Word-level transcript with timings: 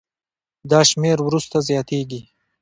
دا 0.71 0.79
شمېر 0.89 1.17
وروسته 1.23 1.55
زیاتېږي. 1.69 2.21